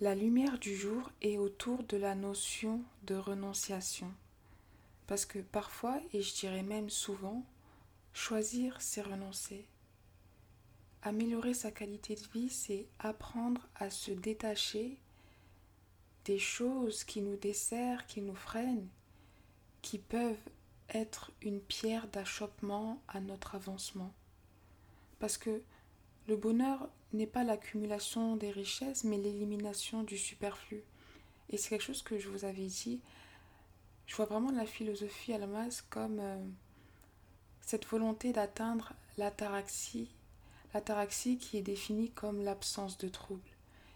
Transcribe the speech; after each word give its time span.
La 0.00 0.14
lumière 0.14 0.58
du 0.58 0.74
jour 0.74 1.10
est 1.20 1.36
autour 1.36 1.82
de 1.82 1.98
la 1.98 2.14
notion 2.14 2.80
de 3.02 3.16
renonciation. 3.16 4.10
Parce 5.06 5.26
que 5.26 5.40
parfois, 5.40 6.00
et 6.14 6.22
je 6.22 6.34
dirais 6.34 6.62
même 6.62 6.88
souvent, 6.88 7.44
choisir, 8.14 8.80
c'est 8.80 9.02
renoncer. 9.02 9.66
Améliorer 11.02 11.52
sa 11.52 11.70
qualité 11.70 12.14
de 12.14 12.26
vie, 12.32 12.48
c'est 12.48 12.86
apprendre 12.98 13.68
à 13.74 13.90
se 13.90 14.10
détacher 14.10 14.96
des 16.24 16.38
choses 16.38 17.04
qui 17.04 17.20
nous 17.20 17.36
desserrent, 17.36 18.06
qui 18.06 18.22
nous 18.22 18.34
freinent, 18.34 18.88
qui 19.82 19.98
peuvent 19.98 20.48
être 20.88 21.30
une 21.42 21.60
pierre 21.60 22.08
d'achoppement 22.08 23.02
à 23.06 23.20
notre 23.20 23.54
avancement. 23.54 24.14
Parce 25.18 25.36
que 25.36 25.60
le 26.28 26.36
bonheur 26.36 26.88
n'est 27.12 27.26
pas 27.26 27.44
l'accumulation 27.44 28.36
des 28.36 28.50
richesses, 28.50 29.04
mais 29.04 29.16
l'élimination 29.16 30.02
du 30.02 30.16
superflu. 30.16 30.82
Et 31.48 31.56
c'est 31.56 31.70
quelque 31.70 31.84
chose 31.84 32.02
que 32.02 32.18
je 32.18 32.28
vous 32.28 32.44
avais 32.44 32.66
dit. 32.66 33.00
Je 34.06 34.16
vois 34.16 34.26
vraiment 34.26 34.52
la 34.52 34.66
philosophie 34.66 35.32
à 35.32 35.38
comme 35.88 36.18
euh, 36.20 36.44
cette 37.60 37.86
volonté 37.86 38.32
d'atteindre 38.32 38.92
l'ataraxie, 39.18 40.08
l'ataraxie 40.74 41.38
qui 41.38 41.58
est 41.58 41.62
définie 41.62 42.10
comme 42.10 42.42
l'absence 42.42 42.98
de 42.98 43.08
trouble. 43.08 43.48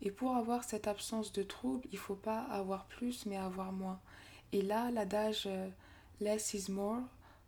Et 0.00 0.10
pour 0.10 0.36
avoir 0.36 0.64
cette 0.64 0.86
absence 0.86 1.32
de 1.32 1.42
trouble, 1.42 1.86
il 1.90 1.96
ne 1.96 2.00
faut 2.00 2.14
pas 2.14 2.42
avoir 2.42 2.86
plus, 2.86 3.26
mais 3.26 3.36
avoir 3.36 3.72
moins. 3.72 4.00
Et 4.52 4.62
là, 4.62 4.90
l'adage 4.90 5.44
euh, 5.46 5.68
less 6.20 6.54
is 6.54 6.70
more 6.70 7.02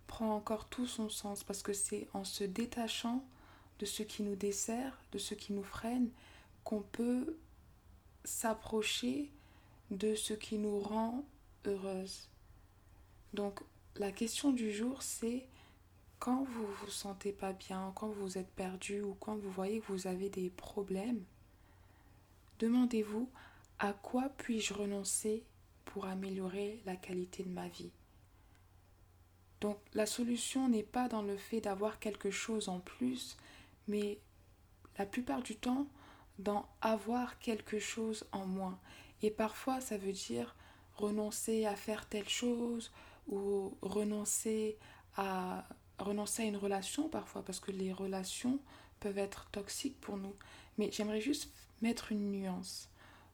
prend 0.07 0.35
encore 0.35 0.67
tout 0.69 0.87
son 0.87 1.09
sens 1.09 1.45
parce 1.45 1.63
que 1.63 1.73
c'est 1.73 2.09
en 2.13 2.25
se 2.25 2.45
détachant 2.45 3.25
de 3.81 3.87
ce 3.87 4.03
qui 4.05 4.23
nous 4.23 4.37
dessert, 4.37 4.97
de 5.11 5.19
ce 5.19 5.35
qui 5.35 5.53
nous 5.53 5.65
freine, 5.65 6.11
qu'on 6.63 6.83
peut 6.83 7.37
s'approcher 8.25 9.31
de 9.91 10.15
ce 10.15 10.35
qui 10.35 10.59
nous 10.59 10.79
rend 10.79 11.25
heureuse. 11.65 12.29
Donc 13.35 13.61
la 13.97 14.13
question 14.13 14.53
du 14.53 14.71
jour, 14.71 15.03
c'est 15.03 15.47
quand 16.19 16.45
vous 16.45 16.67
vous 16.67 16.91
sentez 16.91 17.33
pas 17.33 17.55
bien, 17.55 17.93
quand 17.97 18.09
vous 18.09 18.39
êtes 18.39 18.51
perdu 18.51 19.01
ou 19.01 19.15
quand 19.15 19.37
vous 19.37 19.51
voyez 19.51 19.81
que 19.81 19.91
vous 19.91 20.07
avez 20.07 20.29
des 20.29 20.51
problèmes, 20.51 21.25
demandez-vous 22.59 23.29
à 23.79 23.95
quoi 23.95 24.29
puis-je 24.37 24.75
renoncer 24.75 25.43
pour 25.87 26.05
améliorer 26.05 26.83
la 26.85 26.97
qualité 26.97 27.43
de 27.43 27.49
ma 27.49 27.69
vie? 27.69 27.91
Donc 29.63 29.79
la 29.95 30.07
solution 30.07 30.69
n'est 30.69 30.83
pas 30.83 31.09
dans 31.09 31.23
le 31.23 31.37
fait 31.37 31.63
d'avoir 31.63 31.99
quelque 31.99 32.31
chose 32.31 32.69
en 32.69 32.81
plus, 32.81 33.37
mais 33.89 34.19
la 34.99 35.07
plupart 35.07 35.43
du 35.43 35.57
temps 35.57 35.87
d'en 36.39 36.69
avoir 36.81 37.39
quelque 37.39 37.79
chose 37.79 38.27
en 38.33 38.47
moins. 38.47 38.79
Et 39.23 39.31
parfois, 39.31 39.81
ça 39.81 39.99
veut 39.99 40.13
dire 40.13 40.57
renoncer 40.95 41.67
à 41.67 41.77
faire 41.77 42.09
telle 42.09 42.29
chose 42.29 42.93
ou 43.29 43.77
renoncer 43.83 44.79
à 45.17 45.67
renoncer 45.99 46.43
à 46.43 46.47
une 46.47 46.57
relation 46.57 47.09
parfois 47.09 47.45
parce 47.45 47.61
que 47.61 47.71
les 47.71 47.93
relations 47.93 48.59
peuvent 49.01 49.19
être 49.19 49.49
toxiques 49.51 50.01
pour 50.01 50.17
nous. 50.17 50.35
Mais 50.79 50.91
j'aimerais 50.93 51.21
juste 51.21 51.51
mettre 51.83 52.13
une 52.13 52.31
nuance. 52.31 52.89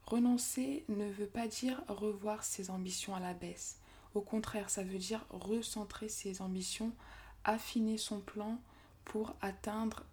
Renoncer 0.05 0.85
ne 0.89 1.09
veut 1.09 1.27
pas 1.27 1.47
dire 1.47 1.81
revoir 1.87 2.43
ses 2.43 2.69
ambitions 2.69 3.15
à 3.15 3.19
la 3.19 3.33
baisse. 3.33 3.77
Au 4.15 4.21
contraire, 4.21 4.69
ça 4.69 4.83
veut 4.83 4.97
dire 4.97 5.25
recentrer 5.29 6.09
ses 6.09 6.41
ambitions, 6.41 6.93
affiner 7.43 7.97
son 7.97 8.19
plan 8.19 8.59
pour 9.05 9.35
atteindre 9.41 10.03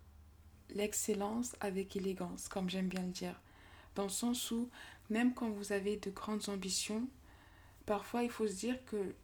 l'excellence 0.70 1.54
avec 1.60 1.96
élégance, 1.96 2.48
comme 2.48 2.70
j'aime 2.70 2.88
bien 2.88 3.02
le 3.02 3.12
dire. 3.12 3.40
Dans 3.94 4.04
le 4.04 4.08
sens 4.08 4.50
où, 4.50 4.68
même 5.10 5.34
quand 5.34 5.50
vous 5.50 5.72
avez 5.72 5.96
de 5.96 6.10
grandes 6.10 6.48
ambitions, 6.48 7.06
parfois 7.86 8.22
il 8.22 8.30
faut 8.30 8.46
se 8.46 8.54
dire 8.54 8.84
que 8.86 9.14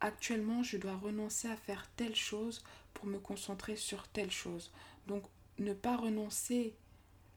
actuellement 0.00 0.62
je 0.62 0.76
dois 0.76 0.96
renoncer 0.96 1.48
à 1.48 1.56
faire 1.56 1.88
telle 1.96 2.14
chose 2.14 2.62
pour 2.92 3.06
me 3.06 3.18
concentrer 3.18 3.76
sur 3.76 4.06
telle 4.08 4.30
chose. 4.30 4.70
Donc 5.06 5.24
ne 5.58 5.72
pas 5.72 5.96
renoncer 5.96 6.74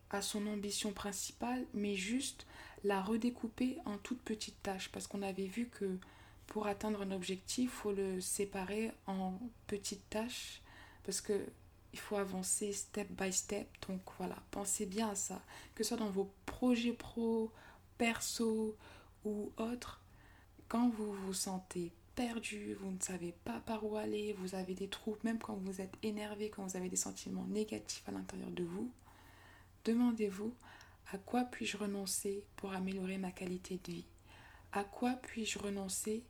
à 0.09 0.21
son 0.21 0.47
ambition 0.47 0.91
principale, 0.91 1.65
mais 1.73 1.95
juste 1.95 2.45
la 2.83 3.01
redécouper 3.01 3.77
en 3.85 3.97
toutes 3.97 4.21
petites 4.21 4.61
tâches. 4.63 4.89
Parce 4.89 5.07
qu'on 5.07 5.21
avait 5.21 5.47
vu 5.47 5.67
que 5.67 5.97
pour 6.47 6.67
atteindre 6.67 7.01
un 7.01 7.11
objectif, 7.11 7.71
il 7.71 7.75
faut 7.75 7.91
le 7.91 8.21
séparer 8.21 8.91
en 9.05 9.39
petites 9.67 10.09
tâches. 10.09 10.61
Parce 11.03 11.21
que 11.21 11.45
il 11.93 11.99
faut 11.99 12.17
avancer 12.17 12.73
step 12.73 13.09
by 13.11 13.31
step. 13.31 13.67
Donc 13.87 14.01
voilà, 14.17 14.37
pensez 14.51 14.85
bien 14.85 15.09
à 15.09 15.15
ça. 15.15 15.41
Que 15.75 15.83
ce 15.83 15.89
soit 15.89 15.97
dans 15.97 16.09
vos 16.09 16.31
projets 16.45 16.93
pro, 16.93 17.51
perso 17.97 18.75
ou 19.25 19.51
autres, 19.57 20.01
quand 20.67 20.89
vous 20.89 21.13
vous 21.13 21.33
sentez 21.33 21.91
perdu, 22.15 22.73
vous 22.73 22.91
ne 22.91 22.99
savez 22.99 23.33
pas 23.43 23.59
par 23.59 23.85
où 23.85 23.95
aller, 23.95 24.33
vous 24.33 24.55
avez 24.55 24.73
des 24.73 24.87
troubles, 24.87 25.19
même 25.23 25.39
quand 25.39 25.55
vous 25.55 25.81
êtes 25.81 25.95
énervé, 26.03 26.49
quand 26.49 26.65
vous 26.65 26.77
avez 26.77 26.89
des 26.89 26.95
sentiments 26.95 27.45
négatifs 27.45 28.07
à 28.07 28.11
l'intérieur 28.11 28.51
de 28.51 28.63
vous, 28.63 28.91
demandez-vous 29.85 30.53
à 31.13 31.17
quoi 31.17 31.43
puis-je 31.45 31.77
renoncer 31.77 32.43
pour 32.55 32.73
améliorer 32.73 33.17
ma 33.17 33.31
qualité 33.31 33.79
de 33.83 33.91
vie? 33.91 34.05
À 34.73 34.83
quoi 34.83 35.13
puis-je 35.13 35.59
renoncer 35.59 36.23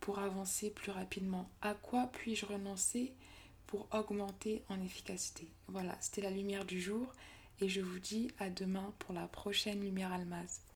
pour 0.00 0.18
avancer 0.18 0.70
plus 0.70 0.90
rapidement? 0.90 1.48
À 1.62 1.74
quoi 1.74 2.10
puis-je 2.12 2.44
renoncer 2.44 3.14
pour 3.68 3.86
augmenter 3.92 4.64
en 4.70 4.82
efficacité. 4.82 5.46
Voilà, 5.68 5.96
c'était 6.00 6.22
la 6.22 6.30
lumière 6.30 6.64
du 6.64 6.80
jour 6.80 7.12
et 7.60 7.68
je 7.68 7.80
vous 7.80 8.00
dis 8.00 8.32
à 8.38 8.50
demain 8.50 8.92
pour 8.98 9.14
la 9.14 9.28
prochaine 9.28 9.80
lumière 9.80 10.12
almaz. 10.12 10.62